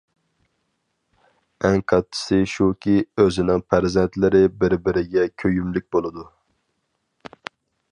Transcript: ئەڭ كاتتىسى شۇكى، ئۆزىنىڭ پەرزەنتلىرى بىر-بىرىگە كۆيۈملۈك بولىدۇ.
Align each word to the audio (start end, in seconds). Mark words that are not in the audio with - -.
ئەڭ 1.67 1.77
كاتتىسى 1.93 2.39
شۇكى، 2.53 2.95
ئۆزىنىڭ 3.25 3.63
پەرزەنتلىرى 3.75 4.43
بىر-بىرىگە 4.63 5.29
كۆيۈملۈك 5.45 5.89
بولىدۇ. 5.97 6.29